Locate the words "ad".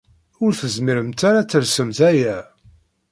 1.41-1.47